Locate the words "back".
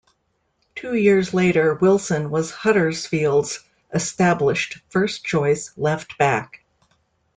6.17-6.65